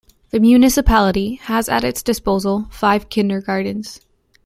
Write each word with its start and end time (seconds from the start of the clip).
The 0.31 0.39
municipality 0.39 1.35
has 1.43 1.69
at 1.69 1.83
its 1.83 2.01
disposal 2.01 2.65
five 2.71 3.09
kindergartens. 3.09 4.01